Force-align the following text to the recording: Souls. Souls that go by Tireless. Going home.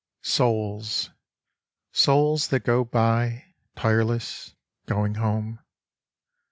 Souls. 0.23 1.11
Souls 1.91 2.47
that 2.47 2.63
go 2.63 2.83
by 2.83 3.53
Tireless. 3.75 4.55
Going 4.87 5.13
home. 5.13 5.59